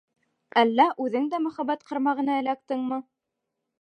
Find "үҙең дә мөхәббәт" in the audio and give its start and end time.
1.05-1.85